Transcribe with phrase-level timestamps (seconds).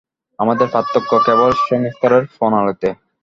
[0.39, 2.89] আমাদের পার্থক্য কেবল সংস্কারের প্রণালীতে।